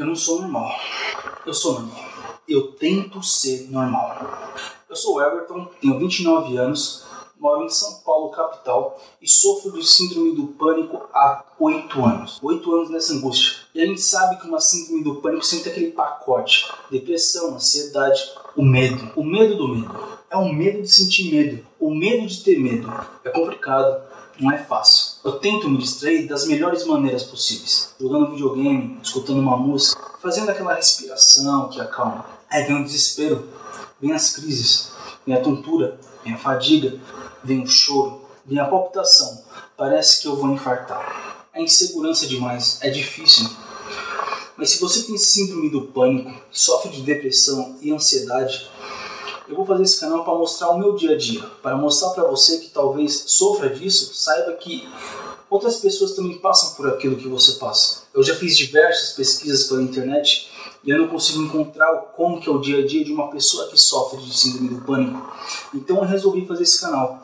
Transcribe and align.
Eu 0.00 0.06
não 0.06 0.16
sou 0.16 0.40
normal. 0.40 0.74
Eu 1.44 1.52
sou 1.52 1.74
normal. 1.74 2.04
Eu 2.48 2.72
tento 2.72 3.22
ser 3.22 3.70
normal. 3.70 4.16
Eu 4.88 4.96
sou 4.96 5.16
o 5.16 5.22
Everton, 5.22 5.68
tenho 5.78 5.98
29 5.98 6.56
anos, 6.56 7.04
moro 7.38 7.64
em 7.64 7.68
São 7.68 8.00
Paulo, 8.00 8.30
capital, 8.30 8.98
e 9.20 9.28
sofro 9.28 9.72
de 9.72 9.86
síndrome 9.86 10.34
do 10.34 10.46
pânico 10.46 11.06
há 11.12 11.44
8 11.58 12.02
anos. 12.02 12.38
8 12.42 12.74
anos 12.74 12.88
nessa 12.88 13.12
angústia. 13.12 13.58
E 13.74 13.82
a 13.82 13.84
gente 13.84 14.00
sabe 14.00 14.40
que 14.40 14.48
uma 14.48 14.58
síndrome 14.58 15.04
do 15.04 15.16
pânico 15.16 15.44
sempre 15.44 15.64
tem 15.64 15.72
aquele 15.74 15.92
pacote: 15.92 16.72
depressão, 16.90 17.56
ansiedade, 17.56 18.22
o 18.56 18.64
medo. 18.64 19.12
O 19.14 19.22
medo 19.22 19.54
do 19.54 19.68
medo. 19.68 20.18
É 20.30 20.36
o 20.38 20.50
medo 20.50 20.80
de 20.80 20.90
sentir 20.90 21.30
medo. 21.30 21.66
O 21.78 21.94
medo 21.94 22.26
de 22.26 22.42
ter 22.42 22.58
medo. 22.58 22.90
É 23.22 23.28
complicado, 23.28 24.02
não 24.40 24.50
é 24.50 24.56
fácil. 24.56 25.09
Eu 25.22 25.32
tento 25.32 25.68
me 25.68 25.76
distrair 25.76 26.26
das 26.26 26.46
melhores 26.46 26.86
maneiras 26.86 27.24
possíveis. 27.24 27.94
Jogando 28.00 28.30
videogame, 28.30 28.98
escutando 29.02 29.38
uma 29.38 29.54
música, 29.54 30.00
fazendo 30.22 30.48
aquela 30.48 30.72
respiração 30.72 31.68
que 31.68 31.78
acalma. 31.78 32.24
Aí 32.48 32.64
vem 32.64 32.80
o 32.80 32.84
desespero, 32.84 33.46
vem 34.00 34.12
as 34.12 34.30
crises, 34.32 34.92
vem 35.26 35.36
a 35.36 35.42
tontura, 35.42 36.00
vem 36.24 36.32
a 36.32 36.38
fadiga, 36.38 36.98
vem 37.44 37.62
o 37.62 37.66
choro, 37.66 38.22
vem 38.46 38.58
a 38.58 38.64
palpitação. 38.64 39.44
Parece 39.76 40.22
que 40.22 40.28
eu 40.28 40.36
vou 40.36 40.50
infartar. 40.52 41.48
É 41.52 41.62
insegurança 41.62 42.26
demais, 42.26 42.78
é 42.80 42.88
difícil. 42.88 43.46
Mas 44.56 44.70
se 44.70 44.80
você 44.80 45.02
tem 45.02 45.18
síndrome 45.18 45.68
do 45.68 45.82
pânico, 45.82 46.32
sofre 46.50 46.90
de 46.92 47.02
depressão 47.02 47.76
e 47.82 47.92
ansiedade, 47.92 48.70
eu 49.50 49.56
vou 49.56 49.66
fazer 49.66 49.82
esse 49.82 49.98
canal 49.98 50.24
para 50.24 50.34
mostrar 50.34 50.70
o 50.70 50.78
meu 50.78 50.94
dia 50.94 51.14
a 51.14 51.18
dia, 51.18 51.42
para 51.60 51.76
mostrar 51.76 52.10
para 52.10 52.24
você 52.24 52.58
que 52.58 52.70
talvez 52.70 53.24
sofra 53.26 53.68
disso, 53.68 54.14
saiba 54.14 54.52
que 54.52 54.88
outras 55.50 55.78
pessoas 55.78 56.12
também 56.12 56.38
passam 56.38 56.74
por 56.74 56.88
aquilo 56.88 57.16
que 57.16 57.26
você 57.26 57.54
passa. 57.54 58.04
Eu 58.14 58.22
já 58.22 58.36
fiz 58.36 58.56
diversas 58.56 59.10
pesquisas 59.10 59.64
pela 59.64 59.82
internet 59.82 60.48
e 60.84 60.90
eu 60.90 60.98
não 60.98 61.08
consigo 61.08 61.42
encontrar 61.42 61.92
como 62.16 62.40
que 62.40 62.48
é 62.48 62.52
o 62.52 62.60
dia 62.60 62.78
a 62.78 62.86
dia 62.86 63.04
de 63.04 63.12
uma 63.12 63.28
pessoa 63.28 63.68
que 63.68 63.76
sofre 63.76 64.20
de 64.22 64.38
síndrome 64.38 64.68
do 64.68 64.82
pânico. 64.82 65.20
Então 65.74 65.96
eu 65.96 66.04
resolvi 66.04 66.46
fazer 66.46 66.62
esse 66.62 66.80
canal. 66.80 67.20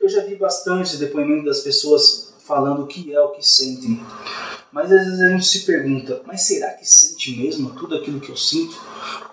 Eu 0.00 0.08
já 0.08 0.24
vi 0.24 0.34
bastante 0.34 0.96
depoimento 0.96 1.44
das 1.44 1.60
pessoas 1.60 2.34
falando 2.46 2.84
o 2.84 2.86
que 2.86 3.12
é 3.12 3.20
o 3.20 3.32
que 3.32 3.46
sentem. 3.46 4.00
Mas 4.72 4.90
às 4.90 5.04
vezes 5.04 5.20
a 5.20 5.28
gente 5.28 5.46
se 5.46 5.60
pergunta, 5.60 6.22
mas 6.26 6.46
será 6.46 6.70
que 6.70 6.88
sente 6.88 7.36
mesmo 7.36 7.70
tudo 7.70 7.96
aquilo 7.96 8.18
que 8.18 8.30
eu 8.30 8.36
sinto? 8.36 8.76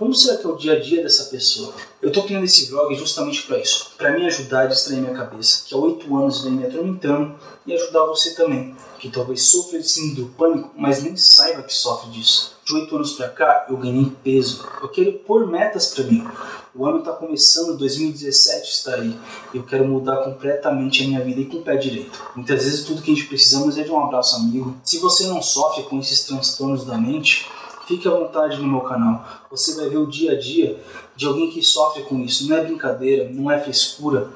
Como 0.00 0.14
será 0.14 0.38
que 0.38 0.46
é 0.46 0.48
o 0.48 0.56
dia 0.56 0.72
a 0.72 0.80
dia 0.80 1.02
dessa 1.02 1.24
pessoa? 1.24 1.74
Eu 2.00 2.08
estou 2.08 2.24
criando 2.24 2.44
esse 2.44 2.70
vlog 2.70 2.94
justamente 2.94 3.42
para 3.42 3.58
isso, 3.58 3.90
para 3.98 4.12
me 4.12 4.24
ajudar 4.24 4.62
a 4.62 4.66
distrair 4.66 4.98
minha 4.98 5.12
cabeça, 5.12 5.62
que 5.66 5.74
há 5.74 5.76
oito 5.76 6.16
anos 6.16 6.42
vem 6.42 6.52
me 6.52 6.64
atormentando, 6.64 7.34
e 7.66 7.74
ajudar 7.74 8.06
você 8.06 8.34
também, 8.34 8.74
que 8.98 9.10
talvez 9.10 9.42
sofra 9.42 9.78
de 9.78 9.86
síndrome 9.86 10.14
do 10.14 10.34
pânico, 10.34 10.70
mas 10.74 11.02
nem 11.02 11.14
saiba 11.18 11.62
que 11.62 11.74
sofre 11.74 12.12
disso. 12.12 12.54
De 12.64 12.74
oito 12.76 12.96
anos 12.96 13.12
para 13.12 13.28
cá, 13.28 13.66
eu 13.68 13.76
ganhei 13.76 14.10
peso. 14.24 14.66
Eu 14.80 14.88
quero 14.88 15.12
pôr 15.18 15.46
metas 15.46 15.88
para 15.88 16.04
mim. 16.04 16.26
O 16.74 16.86
ano 16.86 17.00
está 17.00 17.12
começando, 17.12 17.76
2017 17.76 18.70
está 18.70 18.94
aí. 18.94 19.14
Eu 19.52 19.64
quero 19.64 19.86
mudar 19.86 20.24
completamente 20.24 21.04
a 21.04 21.08
minha 21.08 21.22
vida 21.22 21.42
e 21.42 21.44
com 21.44 21.58
o 21.58 21.62
pé 21.62 21.76
direito. 21.76 22.18
Muitas 22.34 22.64
vezes 22.64 22.84
tudo 22.84 23.02
que 23.02 23.12
a 23.12 23.14
gente 23.14 23.26
precisamos 23.26 23.76
é 23.76 23.82
de 23.82 23.90
um 23.90 24.02
abraço 24.02 24.36
amigo. 24.36 24.74
Se 24.82 24.96
você 24.96 25.26
não 25.26 25.42
sofre 25.42 25.82
com 25.82 25.98
esses 25.98 26.24
transtornos 26.24 26.86
da 26.86 26.96
mente, 26.96 27.46
fique 27.90 28.06
à 28.06 28.12
vontade 28.12 28.56
no 28.58 28.68
meu 28.68 28.82
canal. 28.82 29.26
Você 29.50 29.74
vai 29.74 29.88
ver 29.88 29.96
o 29.96 30.06
dia 30.06 30.32
a 30.32 30.38
dia 30.38 30.80
de 31.16 31.26
alguém 31.26 31.50
que 31.50 31.60
sofre 31.60 32.04
com 32.04 32.20
isso. 32.20 32.48
Não 32.48 32.56
é 32.56 32.62
brincadeira, 32.62 33.28
não 33.30 33.50
é 33.50 33.58
frescura. 33.58 34.30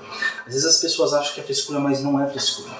Às 0.44 0.54
vezes 0.54 0.64
as 0.64 0.80
pessoas 0.80 1.14
acham 1.14 1.34
que 1.34 1.40
é 1.40 1.44
frescura, 1.44 1.78
mas 1.78 2.02
não 2.02 2.20
é 2.20 2.28
frescura. 2.28 2.74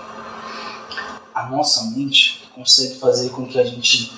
A 1.32 1.48
nossa 1.48 1.84
mente 1.92 2.50
consegue 2.52 2.96
fazer 2.96 3.30
com 3.30 3.46
que 3.46 3.58
a 3.58 3.64
gente 3.64 4.12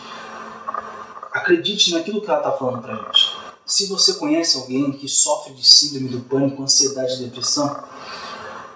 acredite 1.30 1.92
naquilo 1.92 2.22
que 2.22 2.28
ela 2.28 2.38
está 2.38 2.52
falando 2.52 2.80
pra 2.80 2.94
gente. 2.94 3.36
Se 3.66 3.86
você 3.86 4.14
conhece 4.14 4.56
alguém 4.56 4.92
que 4.92 5.08
sofre 5.08 5.52
de 5.52 5.66
síndrome 5.66 6.08
do 6.08 6.20
pânico, 6.20 6.62
ansiedade 6.62 7.14
e 7.16 7.24
depressão, 7.24 7.84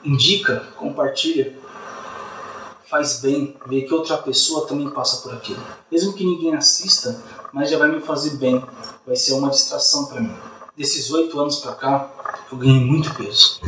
indica, 0.04 0.60
compartilha, 0.76 1.56
faz 2.90 3.20
bem 3.20 3.56
ver 3.66 3.82
que 3.82 3.94
outra 3.94 4.18
pessoa 4.18 4.66
também 4.66 4.90
passa 4.90 5.22
por 5.22 5.32
aquilo. 5.32 5.62
Mesmo 5.90 6.12
que 6.12 6.24
ninguém 6.24 6.56
assista, 6.56 7.22
mas 7.52 7.70
já 7.70 7.78
vai 7.78 7.88
me 7.88 8.00
fazer 8.00 8.36
bem, 8.36 8.62
vai 9.06 9.14
ser 9.14 9.34
uma 9.34 9.48
distração 9.48 10.06
para 10.06 10.20
mim. 10.20 10.36
Desses 10.76 11.08
oito 11.12 11.38
anos 11.38 11.60
para 11.60 11.74
cá, 11.76 12.10
eu 12.50 12.58
ganhei 12.58 12.80
muito 12.80 13.14
peso. 13.14 13.60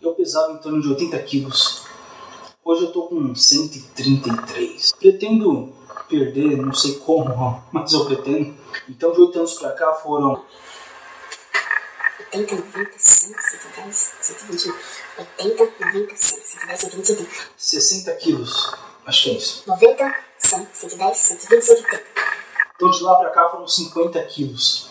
Eu 0.00 0.14
pesava 0.14 0.52
em 0.52 0.56
torno 0.56 0.80
de 0.80 0.88
80 0.88 1.18
quilos. 1.20 1.82
Hoje 2.64 2.84
eu 2.84 2.92
tô 2.92 3.02
com 3.02 3.34
133. 3.34 4.92
Pretendo 4.98 5.74
perder, 6.08 6.56
não 6.56 6.72
sei 6.72 6.94
como, 6.94 7.62
mas 7.70 7.92
eu 7.92 8.06
pretendo. 8.06 8.54
Então 8.88 9.12
de 9.12 9.20
oito 9.20 9.38
anos 9.38 9.54
para 9.54 9.72
cá 9.72 9.92
foram 9.94 10.42
80, 12.34 12.54
90, 12.54 12.92
100, 12.96 13.34
110, 13.34 14.14
120, 14.20 14.74
80, 15.18 15.72
90, 15.80 16.16
100, 16.16 16.40
110, 16.42 16.80
120, 16.80 17.06
130. 17.06 17.30
60 17.56 18.12
quilos. 18.16 18.74
Acho 19.06 19.22
que 19.24 19.30
é 19.30 19.32
isso. 19.34 19.62
90, 19.66 20.14
100, 20.38 20.68
110, 20.72 21.16
120, 21.16 21.62
130. 21.62 22.02
Então 22.74 22.90
de 22.90 23.02
lá 23.02 23.16
pra 23.16 23.30
cá 23.30 23.48
foram 23.50 23.68
50 23.68 24.22
quilos 24.24 24.90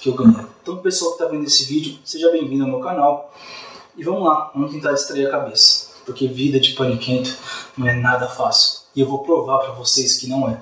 que 0.00 0.08
eu 0.08 0.14
ganhei. 0.14 0.46
Então 0.62 0.78
pessoal 0.78 1.12
que 1.12 1.18
tá 1.18 1.26
vendo 1.26 1.46
esse 1.46 1.64
vídeo, 1.64 1.98
seja 2.04 2.30
bem-vindo 2.30 2.64
ao 2.64 2.70
meu 2.70 2.80
canal. 2.80 3.32
E 3.96 4.02
vamos 4.02 4.24
lá, 4.24 4.50
vamos 4.54 4.72
tentar 4.72 4.92
distrair 4.92 5.26
a 5.26 5.30
cabeça. 5.30 5.92
Porque 6.04 6.26
vida 6.26 6.58
de 6.58 6.72
paniquento 6.72 7.36
não 7.76 7.88
é 7.88 7.94
nada 7.94 8.28
fácil. 8.28 8.80
E 8.94 9.00
eu 9.00 9.08
vou 9.08 9.22
provar 9.22 9.58
para 9.58 9.72
vocês 9.72 10.18
que 10.18 10.26
não 10.26 10.48
é. 10.48 10.58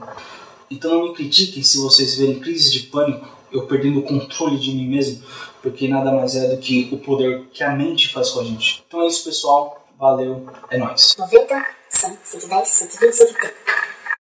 Então 0.70 0.94
não 0.94 1.08
me 1.08 1.14
critiquem 1.14 1.64
se 1.64 1.78
vocês 1.78 2.14
verem 2.14 2.38
crises 2.38 2.72
de 2.72 2.84
pânico, 2.84 3.28
eu 3.50 3.66
perdendo 3.66 3.98
o 3.98 4.03
controle 4.04 4.56
de 4.56 4.70
mim 4.70 4.86
mesmo, 4.86 5.20
porque 5.60 5.88
nada 5.88 6.12
mais 6.12 6.36
é 6.36 6.48
do 6.48 6.58
que 6.58 6.88
o 6.92 6.98
poder 6.98 7.47
que 7.53 7.64
a 7.64 7.75
mente 7.75 8.12
faz 8.12 8.31
com 8.31 8.41
a 8.41 8.44
gente. 8.44 8.84
Então 8.86 9.03
é 9.03 9.08
isso, 9.08 9.25
pessoal. 9.25 9.84
Valeu, 9.98 10.47
é 10.70 10.78
nóis. 10.78 11.16
90, 11.19 11.66
100, 11.88 12.19
110, 12.22 12.69
120, 12.69 13.12
130. 13.12 13.54